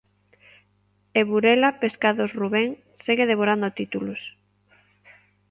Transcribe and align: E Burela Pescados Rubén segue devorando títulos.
E 1.19 1.21
Burela 1.29 1.69
Pescados 1.81 2.31
Rubén 2.39 2.69
segue 3.05 3.29
devorando 3.31 3.75
títulos. 3.79 4.21